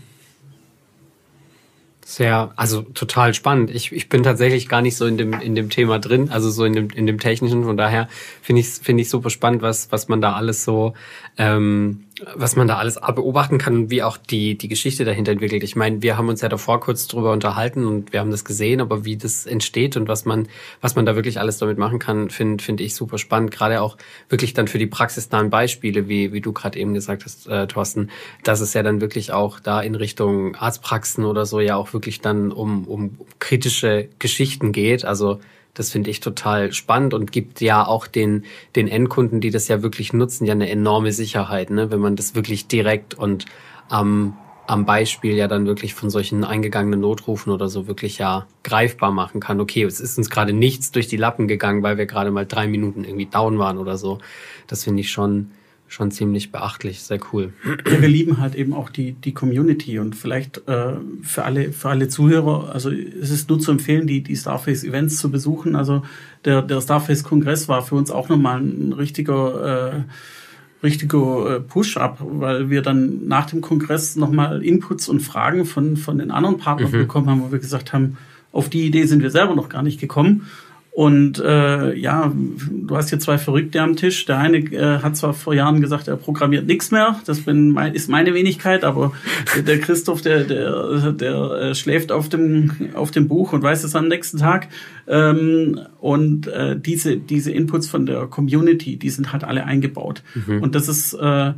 [2.08, 3.72] Sehr, also total spannend.
[3.72, 6.64] Ich, ich bin tatsächlich gar nicht so in dem, in dem Thema drin, also so
[6.64, 7.64] in dem, in dem technischen.
[7.64, 8.08] Von daher
[8.42, 10.94] finde ich finde ich super spannend, was, was man da alles so
[11.38, 12.05] ähm,
[12.36, 15.64] was man da alles beobachten kann und wie auch die, die Geschichte dahinter entwickelt.
[15.64, 18.80] Ich meine, wir haben uns ja davor kurz drüber unterhalten und wir haben das gesehen,
[18.80, 20.48] aber wie das entsteht und was man,
[20.80, 23.52] was man da wirklich alles damit machen kann, finde finde ich super spannend.
[23.52, 23.98] Gerade auch
[24.30, 28.10] wirklich dann für die praxisnahen Beispiele, wie, wie du gerade eben gesagt hast, äh, Thorsten,
[28.44, 32.22] dass es ja dann wirklich auch da in Richtung Arztpraxen oder so ja auch wirklich
[32.22, 35.04] dann um, um kritische Geschichten geht.
[35.04, 35.42] Also
[35.76, 39.84] das finde ich total spannend und gibt ja auch den, den Endkunden, die das ja
[39.84, 41.92] wirklich nutzen, ja eine enorme Sicherheit, ne?
[41.92, 43.46] wenn man das wirklich direkt und
[43.90, 44.36] am,
[44.68, 49.42] am Beispiel ja dann wirklich von solchen eingegangenen Notrufen oder so wirklich ja greifbar machen
[49.42, 49.60] kann.
[49.60, 52.68] Okay, es ist uns gerade nichts durch die Lappen gegangen, weil wir gerade mal drei
[52.68, 54.20] Minuten irgendwie down waren oder so.
[54.68, 55.52] Das finde ich schon,
[55.88, 57.54] schon ziemlich beachtlich, sehr cool.
[57.64, 61.90] Ja, wir lieben halt eben auch die, die Community und vielleicht äh, für, alle, für
[61.90, 65.76] alle Zuhörer, also es ist nur zu empfehlen, die, die Starface-Events zu besuchen.
[65.76, 66.04] Also
[66.44, 72.70] der, der Starface-Kongress war für uns auch nochmal ein richtiger, äh, richtiger äh, Push-up, weil
[72.70, 76.98] wir dann nach dem Kongress nochmal Inputs und Fragen von, von den anderen Partnern mhm.
[76.98, 78.18] bekommen haben, wo wir gesagt haben,
[78.52, 80.48] auf die Idee sind wir selber noch gar nicht gekommen.
[80.96, 84.24] Und äh, ja, du hast hier zwei Verrückte am Tisch.
[84.28, 87.20] Der eine äh, hat zwar vor Jahren gesagt, er programmiert nichts mehr.
[87.26, 89.12] Das bin mein, ist meine Wenigkeit, aber
[89.68, 93.94] der Christoph, der, der, der äh, schläft auf dem, auf dem Buch und weiß es
[93.94, 94.70] am nächsten Tag.
[95.06, 100.24] Ähm, und äh, diese, diese Inputs von der Community, die sind halt alle eingebaut.
[100.48, 100.64] Mhm.
[100.64, 101.52] Und das ist äh,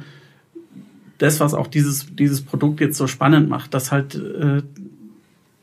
[1.19, 4.63] das, was auch dieses, dieses Produkt jetzt so spannend macht, dass halt äh,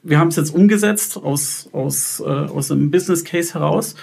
[0.04, 3.96] wir haben es jetzt umgesetzt aus, aus, äh, aus einem Business Case heraus.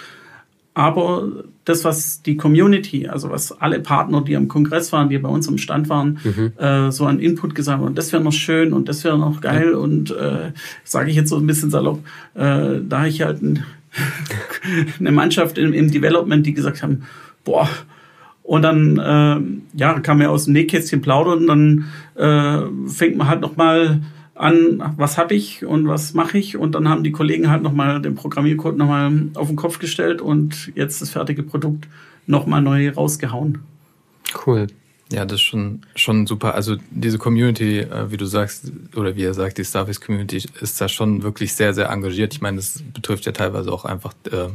[0.74, 5.28] Aber das, was die Community, also was alle Partner, die am Kongress waren, die bei
[5.28, 6.52] uns am Stand waren, mhm.
[6.56, 9.72] äh, so an Input gesagt haben, das wäre noch schön und das wäre noch geil.
[9.72, 9.76] Ja.
[9.76, 12.00] Und äh, sage ich jetzt so ein bisschen salopp,
[12.34, 13.64] äh, da ich halt ein,
[14.98, 17.02] eine Mannschaft im, im Development, die gesagt haben,
[17.44, 17.68] boah,
[18.42, 21.84] und dann äh, ja, kam er aus dem Nähkästchen plaudern und dann
[22.16, 24.00] äh, fängt man halt noch mal
[24.34, 26.56] an, was habe ich und was mache ich.
[26.56, 30.72] Und dann haben die Kollegen halt nochmal den Programmiercode nochmal auf den Kopf gestellt und
[30.74, 31.88] jetzt das fertige Produkt
[32.26, 33.58] nochmal neu rausgehauen.
[34.46, 34.68] Cool.
[35.12, 36.54] Ja, das ist schon, schon super.
[36.54, 40.80] Also diese Community, äh, wie du sagst, oder wie er sagt, die Starface Community ist
[40.80, 42.32] da schon wirklich sehr, sehr engagiert.
[42.32, 44.48] Ich meine, das betrifft ja teilweise auch einfach äh,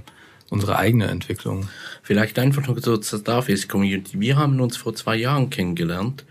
[0.49, 1.69] unsere eigene Entwicklung.
[2.01, 4.19] Vielleicht einfach noch zur Starface Community.
[4.19, 6.25] Wir haben uns vor zwei Jahren kennengelernt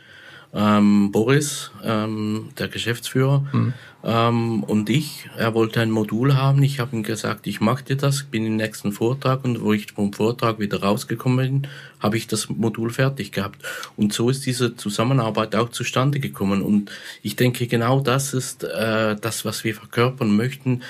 [0.54, 3.72] ähm, Boris, ähm, der Geschäftsführer, mhm.
[4.04, 5.28] ähm, und ich.
[5.36, 6.62] Er wollte ein Modul haben.
[6.62, 9.92] Ich habe ihm gesagt, ich mache dir das, bin im nächsten Vortrag und wo ich
[9.92, 13.62] vom Vortrag wieder rausgekommen bin, habe ich das Modul fertig gehabt.
[13.96, 16.62] Und so ist diese Zusammenarbeit auch zustande gekommen.
[16.62, 16.90] Und
[17.22, 20.82] ich denke, genau das ist äh, das, was wir verkörpern möchten.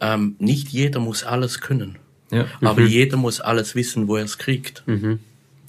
[0.00, 1.96] Ähm, nicht jeder muss alles können.
[2.32, 2.46] Ja.
[2.60, 2.88] Aber mhm.
[2.88, 4.82] jeder muss alles wissen, wo er es kriegt.
[4.86, 5.20] Mhm.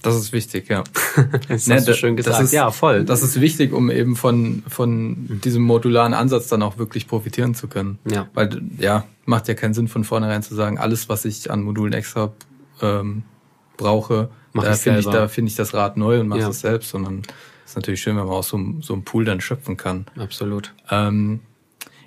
[0.04, 0.84] Das ist wichtig, ja.
[1.48, 2.42] das hast du schön gesagt.
[2.42, 3.04] Ist, ja, voll.
[3.04, 7.68] Das ist wichtig, um eben von, von diesem modularen Ansatz dann auch wirklich profitieren zu
[7.68, 7.98] können.
[8.10, 8.28] Ja.
[8.34, 11.94] Weil, ja, macht ja keinen Sinn von vornherein zu sagen, alles, was ich an Modulen
[11.94, 12.32] extra
[12.82, 13.22] ähm,
[13.78, 16.48] brauche, Mach da finde ich, da finde ich das Rad neu und mache ja.
[16.48, 17.22] es selbst, sondern
[17.64, 20.06] es ist natürlich schön, wenn man aus so, so einem Pool dann schöpfen kann.
[20.16, 20.74] Absolut.
[20.90, 21.40] Ähm,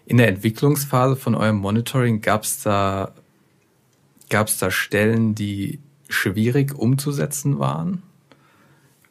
[0.06, 3.12] in der Entwicklungsphase von eurem Monitoring gab es da,
[4.30, 8.04] gab's da Stellen, die schwierig umzusetzen waren?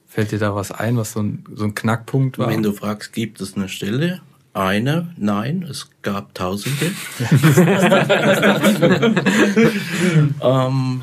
[0.06, 2.48] Fällt dir da was ein, was so ein, so ein Knackpunkt war?
[2.48, 4.22] Wenn du fragst, gibt es eine Stelle?
[4.54, 5.12] Eine?
[5.18, 6.90] Nein, es gab Tausende.
[10.40, 11.02] ähm,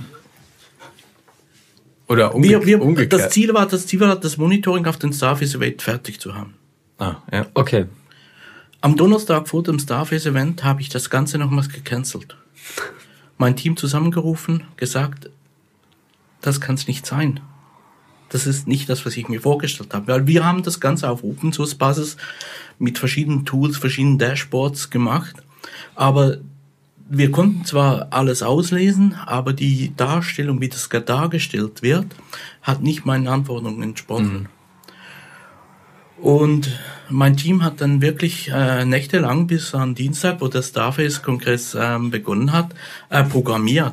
[2.08, 3.14] Oder umge wir, wir, umgekehrt.
[3.14, 6.56] Das Ziel war, das Ziel war, das Monitoring auf den Starface Event fertig zu haben.
[6.98, 7.46] Ah, ja.
[7.54, 7.86] Okay.
[8.82, 12.36] Am Donnerstag vor dem Starface Event habe ich das Ganze nochmals gecancelt.
[13.38, 15.30] Mein Team zusammengerufen, gesagt,
[16.44, 17.40] das kann es nicht sein.
[18.30, 20.08] Das ist nicht das, was ich mir vorgestellt habe.
[20.08, 22.18] Weil wir haben das Ganze auf Open Source Basis
[22.80, 25.36] mit verschiedenen Tools, verschiedenen Dashboards gemacht.
[25.96, 26.38] Aber
[27.10, 32.08] wir konnten zwar alles auslesen, aber die Darstellung, wie das dargestellt wird,
[32.62, 34.34] hat nicht meinen Anforderungen entsprochen.
[34.34, 34.48] Mhm.
[36.24, 36.70] Und
[37.10, 42.54] mein Team hat dann wirklich äh, nächtelang bis an Dienstag, wo der Starface-Kongress ähm, begonnen
[42.54, 42.74] hat,
[43.10, 43.92] äh, programmiert.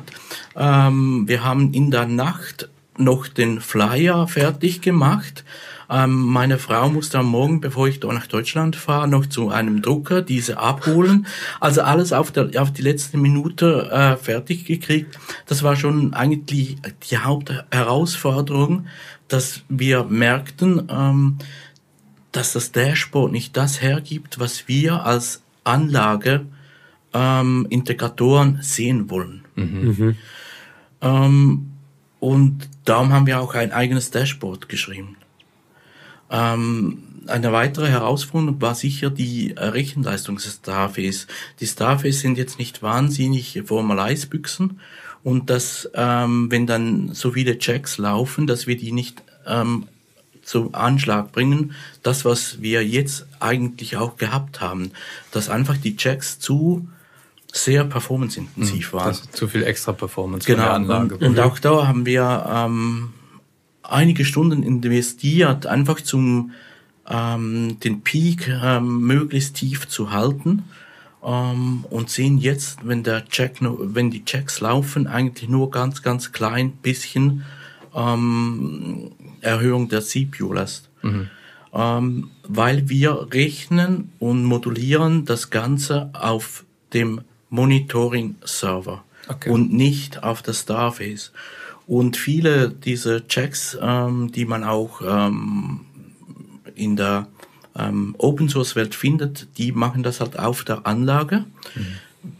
[0.55, 5.43] Ähm, wir haben in der Nacht noch den Flyer fertig gemacht.
[5.89, 10.21] Ähm, meine Frau musste am Morgen, bevor ich nach Deutschland fahre, noch zu einem Drucker
[10.21, 11.27] diese abholen.
[11.59, 15.19] Also alles auf, der, auf die letzte Minute äh, fertig gekriegt.
[15.47, 16.77] Das war schon eigentlich
[17.09, 18.85] die Hauptherausforderung,
[19.27, 21.37] dass wir merkten, ähm,
[22.31, 26.45] dass das Dashboard nicht das hergibt, was wir als Anlage
[27.13, 29.43] ähm, Integratoren sehen wollen.
[29.55, 30.15] Mhm.
[31.01, 31.71] Ähm,
[32.19, 35.17] und darum haben wir auch ein eigenes Dashboard geschrieben.
[36.29, 41.27] Ähm, eine weitere Herausforderung war sicher die Rechenleistung des Starface.
[41.59, 44.79] Die Starface sind jetzt nicht wahnsinnig Formalize-Büchsen
[45.23, 49.87] und dass, ähm, wenn dann so viele Checks laufen, dass wir die nicht ähm,
[50.51, 54.91] zum Anschlag bringen, das, was wir jetzt eigentlich auch gehabt haben,
[55.31, 56.89] dass einfach die Checks zu
[57.53, 59.17] sehr performanceintensiv mhm, waren.
[59.31, 61.15] Zu viel extra Performance genau, der Anlage.
[61.15, 63.13] Und, und auch da haben wir ähm,
[63.81, 66.51] einige Stunden investiert, einfach zum
[67.09, 70.63] ähm, den Peak ähm, möglichst tief zu halten
[71.23, 76.33] ähm, und sehen jetzt, wenn der Check, wenn die Checks laufen, eigentlich nur ganz, ganz
[76.33, 77.45] klein bisschen
[77.95, 79.11] ähm,
[79.41, 80.89] Erhöhung der CPU-Last.
[81.01, 81.29] Mhm.
[81.73, 89.49] Ähm, weil wir rechnen und modulieren das Ganze auf dem Monitoring-Server okay.
[89.49, 91.31] und nicht auf der Starface.
[91.87, 95.81] Und viele dieser Checks, ähm, die man auch ähm,
[96.75, 97.27] in der
[97.75, 101.45] ähm, Open Source Welt findet, die machen das halt auf der Anlage.
[101.75, 101.85] Mhm.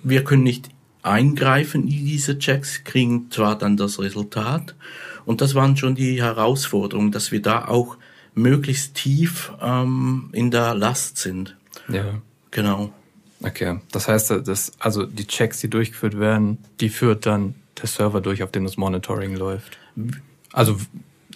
[0.04, 0.70] Wir können nicht
[1.04, 4.76] eingreifen in diese Checks, kriegen zwar dann das Resultat.
[5.25, 7.97] Und das waren schon die Herausforderungen, dass wir da auch
[8.34, 11.55] möglichst tief ähm, in der Last sind.
[11.89, 12.21] Ja.
[12.51, 12.91] Genau.
[13.43, 18.21] Okay, das heißt, dass also die Checks, die durchgeführt werden, die führt dann der Server
[18.21, 19.77] durch, auf dem das Monitoring läuft.
[20.53, 20.77] Also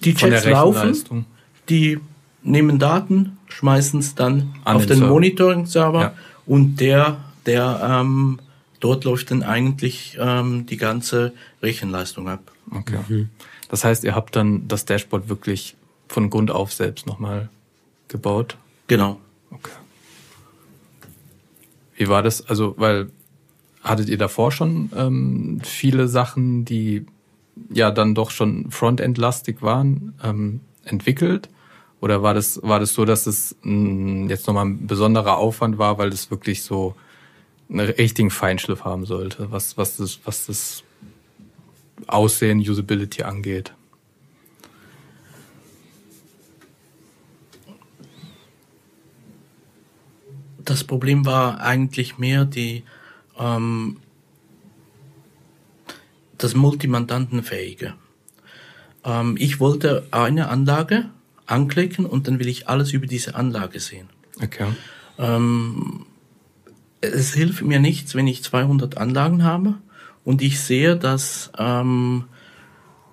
[0.01, 1.25] die Checks laufen,
[1.69, 1.99] die
[2.43, 6.13] nehmen Daten, schmeißen es dann An auf den, den Monitoring-Server ja.
[6.45, 8.39] und der, der ähm,
[8.79, 12.51] dort läuft dann eigentlich ähm, die ganze Rechenleistung ab.
[12.69, 12.99] Okay.
[13.07, 13.29] Mhm.
[13.75, 15.75] Das heißt, ihr habt dann das Dashboard wirklich
[16.07, 17.49] von Grund auf selbst nochmal
[18.07, 18.55] gebaut?
[18.87, 19.19] Genau.
[19.51, 19.73] Okay.
[21.97, 22.47] Wie war das?
[22.47, 23.11] Also, weil
[23.83, 27.05] hattet ihr davor schon ähm, viele Sachen, die
[27.69, 31.49] ja dann doch schon Frontend-lastig waren, ähm, entwickelt?
[31.99, 35.77] Oder war das, war das so, dass es mh, mm, jetzt nochmal ein besonderer Aufwand
[35.77, 36.95] war, weil das wirklich so
[37.69, 40.85] einen richtigen Feinschliff haben sollte, was, was, das, was das
[42.07, 43.73] Aussehen, Usability angeht?
[50.65, 52.83] das Problem war eigentlich mehr die
[53.39, 53.97] ähm,
[56.37, 57.93] das Multimandantenfähige.
[59.05, 61.09] Ähm, ich wollte eine Anlage
[61.45, 64.09] anklicken und dann will ich alles über diese Anlage sehen.
[64.41, 64.67] Okay.
[65.17, 66.05] Ähm,
[66.99, 69.75] es hilft mir nichts, wenn ich 200 Anlagen habe
[70.25, 72.25] und ich sehe, dass ähm,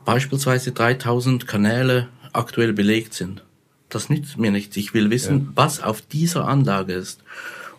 [0.05, 3.44] beispielsweise 3000 Kanäle aktuell belegt sind.
[3.90, 4.77] Das nützt mir nichts.
[4.79, 5.46] Ich will wissen, ja.
[5.55, 7.22] was auf dieser Anlage ist.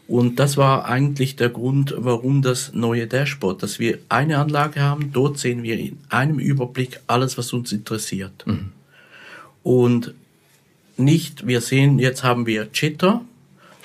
[0.08, 5.12] Und das war eigentlich der Grund, warum das neue Dashboard, dass wir eine Anlage haben,
[5.12, 8.46] dort sehen wir in einem Überblick alles, was uns interessiert.
[8.46, 8.72] Mhm.
[9.64, 10.14] Und
[10.98, 13.22] nicht, wir sehen, jetzt haben wir Jitter,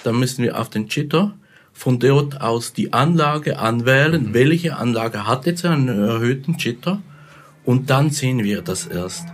[0.04, 1.34] dann müssen wir auf den Jitter
[1.78, 4.34] von dort aus die Anlage anwählen, mhm.
[4.34, 7.00] welche Anlage hat jetzt einen erhöhten Jitter
[7.64, 9.28] und dann sehen wir das erst.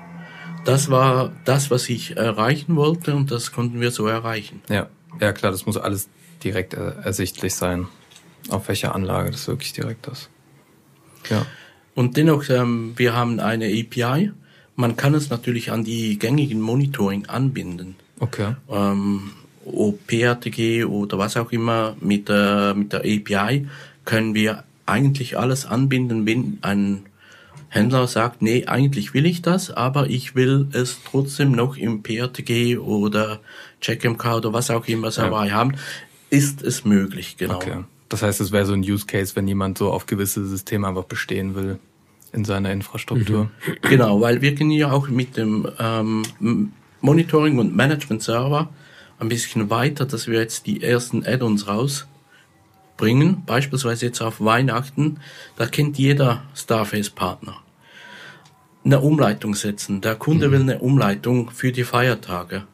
[0.66, 4.60] Das war das, was ich erreichen wollte und das konnten wir so erreichen.
[4.68, 4.88] Ja,
[5.20, 6.10] ja klar, das muss alles
[6.42, 7.86] direkt ersichtlich sein,
[8.50, 10.28] auf welcher Anlage das wirklich direkt ist.
[11.30, 11.46] Ja.
[11.94, 14.32] Und dennoch, ähm, wir haben eine API.
[14.76, 17.96] Man kann es natürlich an die gängigen Monitoring anbinden.
[18.20, 18.54] Okay.
[18.68, 19.30] Ähm,
[19.64, 23.66] ob PRTG oder was auch immer mit der, mit der API
[24.04, 27.06] können wir eigentlich alles anbinden, wenn ein
[27.68, 32.78] Händler sagt, nee, eigentlich will ich das, aber ich will es trotzdem noch im PRTG
[32.78, 33.40] oder
[33.80, 35.54] CheckMK oder was auch immer dabei ja.
[35.54, 35.74] haben
[36.30, 37.56] ist es möglich, genau.
[37.56, 37.84] Okay.
[38.08, 41.04] Das heißt, es wäre so ein Use Case, wenn jemand so auf gewisse Systeme einfach
[41.04, 41.78] bestehen will
[42.32, 43.44] in seiner Infrastruktur.
[43.44, 43.76] Mhm.
[43.82, 46.22] Genau, weil wir gehen ja auch mit dem ähm,
[47.00, 48.68] Monitoring und Management Server
[49.18, 55.18] ein bisschen weiter, dass wir jetzt die ersten Add-ons rausbringen, beispielsweise jetzt auf Weihnachten,
[55.56, 57.56] da kennt jeder Starface-Partner.
[58.84, 60.00] Eine Umleitung setzen.
[60.00, 60.52] Der Kunde mhm.
[60.52, 62.64] will eine Umleitung für die Feiertage.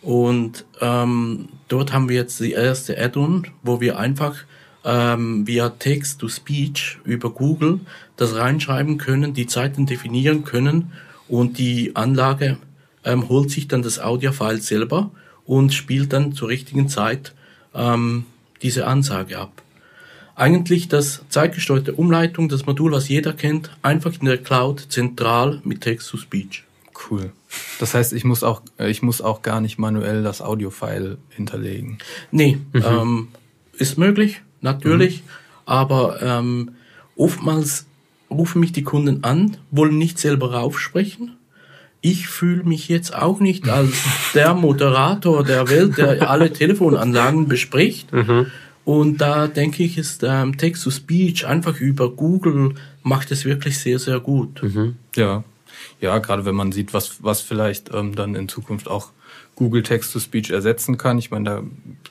[0.00, 4.36] Und ähm, dort haben wir jetzt die erste Add-on, wo wir einfach
[4.84, 7.80] ähm, via Text-to-Speech über Google
[8.16, 10.92] das reinschreiben können, die Zeiten definieren können
[11.26, 12.58] und die Anlage
[13.04, 15.10] ähm, holt sich dann das Audiofile selber
[15.46, 17.34] und spielt dann zur richtigen Zeit
[17.74, 18.24] ähm,
[18.62, 19.62] diese Ansage ab.
[20.36, 25.82] Eigentlich das zeitgesteuerte Umleitung, das Modul, was jeder kennt, einfach in der Cloud zentral mit
[25.82, 26.64] Text-to-Speech.
[27.10, 27.32] Cool.
[27.78, 31.98] Das heißt, ich muss auch, äh, ich muss auch gar nicht manuell das Audiofile hinterlegen.
[32.30, 32.82] Nee, mhm.
[32.84, 33.28] ähm,
[33.76, 35.28] ist möglich, natürlich, mhm.
[35.66, 36.70] aber ähm,
[37.16, 37.86] oftmals
[38.30, 41.36] rufen mich die Kunden an, wollen nicht selber raufsprechen.
[42.06, 43.94] Ich fühle mich jetzt auch nicht als
[44.34, 48.12] der Moderator der Welt, der alle Telefonanlagen bespricht.
[48.12, 48.48] Mhm.
[48.84, 54.20] Und da denke ich, ist ähm, Text-to-Speech einfach über Google macht es wirklich sehr, sehr
[54.20, 54.62] gut.
[54.62, 54.96] Mhm.
[55.16, 55.44] Ja,
[55.98, 59.08] ja, gerade wenn man sieht, was, was vielleicht ähm, dann in Zukunft auch
[59.54, 61.16] Google Text-to-Speech ersetzen kann.
[61.16, 61.62] Ich meine, da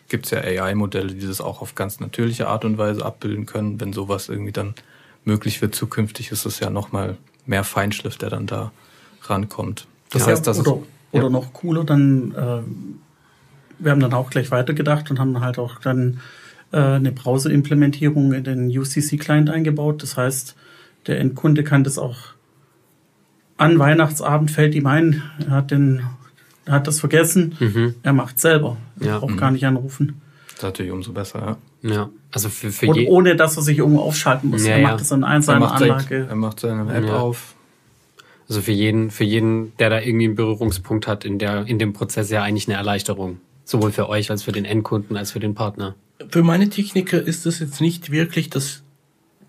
[0.10, 3.80] gibt's ja AI-Modelle, die das auch auf ganz natürliche Art und Weise abbilden können.
[3.80, 4.74] Wenn sowas irgendwie dann
[5.24, 8.72] möglich wird zukünftig, ist es ja nochmal mehr Feinschliff, der dann da
[9.24, 9.88] rankommt.
[10.12, 10.82] Das ja, heißt, dass oder,
[11.12, 12.62] es, oder noch cooler, dann äh,
[13.80, 16.20] wir haben dann auch gleich weitergedacht und haben halt auch dann
[16.72, 20.04] äh, eine Browser-Implementierung in den UCC-Client eingebaut.
[20.04, 20.56] Das heißt,
[21.08, 22.34] der Endkunde kann das auch
[23.58, 26.04] an Weihnachtsabend fällt ihm ein, er hat den,
[26.66, 27.96] er hat das vergessen, mhm.
[28.04, 28.78] er macht selber.
[29.00, 29.20] Er ja.
[29.20, 29.38] braucht mhm.
[29.38, 30.22] gar nicht anrufen.
[30.48, 31.58] Das ist natürlich umso besser, ja.
[31.90, 34.66] Ja, also für, für Und ohne, dass er sich irgendwo aufschalten muss.
[34.66, 36.28] Ja, er macht das an einer Anlage.
[36.30, 37.18] Er macht seine App ja.
[37.18, 37.56] auf.
[38.54, 41.92] Also für jeden, für jeden, der da irgendwie einen Berührungspunkt hat in der, in dem
[41.92, 43.40] Prozess ja eigentlich eine Erleichterung.
[43.66, 45.96] Sowohl für euch als für den Endkunden als für den Partner.
[46.30, 48.84] Für meine Techniker ist das jetzt nicht wirklich das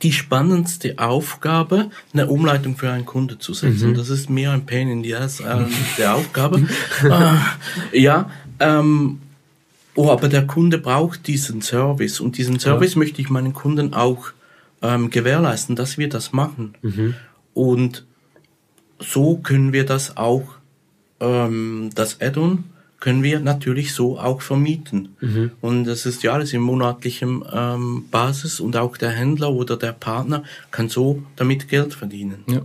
[0.01, 3.91] die spannendste Aufgabe, eine Umleitung für einen Kunde zu setzen.
[3.91, 3.95] Mhm.
[3.95, 5.67] Das ist mehr ein Pain in the ass äh,
[5.99, 6.67] der Aufgabe.
[7.03, 9.19] äh, ja, ähm,
[9.97, 13.01] oh, aber der Kunde braucht diesen Service und diesen Service ja.
[13.01, 14.29] möchte ich meinen Kunden auch
[14.81, 16.75] ähm, gewährleisten, dass wir das machen.
[16.81, 17.15] Mhm.
[17.53, 18.07] Und
[18.99, 20.45] so können wir das auch,
[21.21, 22.65] ähm, das Add-on
[23.01, 25.17] können wir natürlich so auch vermieten.
[25.21, 25.51] Mhm.
[25.61, 29.93] Und das ist ja alles in monatlichem ähm, Basis und auch der Händler oder der
[29.93, 32.45] Partner kann so damit Geld verdienen.
[32.47, 32.63] Ja.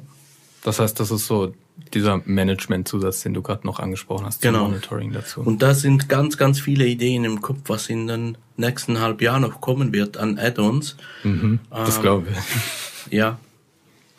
[0.63, 1.53] Das heißt, das ist so
[1.93, 4.67] dieser Management-Zusatz, den du gerade noch angesprochen hast, genau.
[4.67, 5.41] Monitoring dazu.
[5.41, 9.41] Und da sind ganz, ganz viele Ideen im Kopf, was in den nächsten halb Jahren
[9.41, 10.95] noch kommen wird an Add-ons.
[11.23, 13.11] Mhm, das ähm, glaube ich.
[13.11, 13.39] Ja,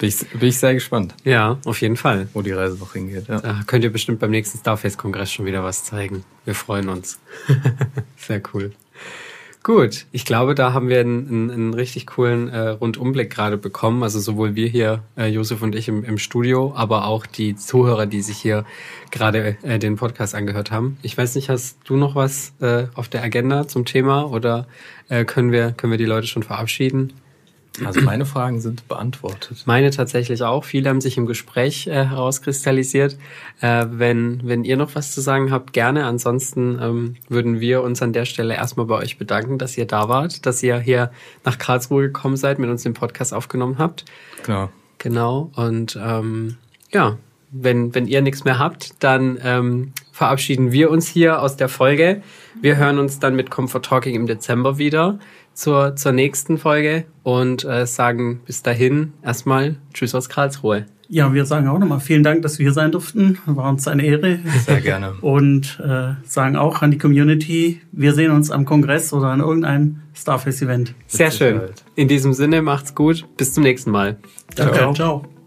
[0.01, 1.15] bin ich, bin ich sehr gespannt.
[1.25, 2.29] Ja, auf jeden Fall.
[2.33, 3.29] Wo die Reise noch hingeht.
[3.29, 3.41] Ja.
[3.41, 6.25] Da könnt ihr bestimmt beim nächsten Starface-Kongress schon wieder was zeigen.
[6.47, 7.21] Wir freuen uns.
[8.17, 8.73] sehr cool.
[9.63, 14.03] Gut, ich glaube, da haben wir einen, einen, einen richtig coolen äh, Rundumblick gerade bekommen.
[14.03, 18.07] Also sowohl wir hier, äh, Josef und ich im, im Studio, aber auch die Zuhörer,
[18.07, 18.65] die sich hier
[19.11, 20.97] gerade äh, den Podcast angehört haben.
[21.03, 24.67] Ich weiß nicht, hast du noch was äh, auf der Agenda zum Thema oder
[25.11, 27.13] äh, können wir können wir die Leute schon verabschieden?
[27.85, 29.63] Also meine Fragen sind beantwortet.
[29.67, 30.65] Meine tatsächlich auch.
[30.65, 33.17] Viele haben sich im Gespräch äh, herauskristallisiert.
[33.61, 36.07] Äh, wenn, wenn ihr noch was zu sagen habt, gerne.
[36.07, 40.09] Ansonsten ähm, würden wir uns an der Stelle erstmal bei euch bedanken, dass ihr da
[40.09, 41.11] wart, dass ihr hier
[41.45, 44.05] nach Karlsruhe gekommen seid, mit uns den Podcast aufgenommen habt.
[44.45, 44.71] Genau.
[44.99, 45.51] Genau.
[45.57, 46.57] Und ähm,
[46.93, 47.17] ja,
[47.51, 52.23] wenn, wenn ihr nichts mehr habt, dann ähm, verabschieden wir uns hier aus der Folge.
[52.61, 55.19] Wir hören uns dann mit Comfort Talking im Dezember wieder
[55.55, 60.87] zur, zur nächsten Folge und äh, sagen bis dahin erstmal Tschüss aus Karlsruhe.
[61.13, 63.39] Ja, wir sagen auch nochmal vielen Dank, dass wir hier sein durften.
[63.45, 64.39] War uns eine Ehre.
[64.65, 65.15] Sehr gerne.
[65.23, 70.03] Und äh, sagen auch an die Community, wir sehen uns am Kongress oder an irgendeinem
[70.15, 70.95] Starface-Event.
[71.09, 71.63] Sehr schön.
[71.97, 73.27] In diesem Sinne, macht's gut.
[73.37, 74.19] Bis zum nächsten Mal.
[74.55, 74.75] Danke.
[74.77, 74.95] ciao.
[74.95, 75.40] ciao.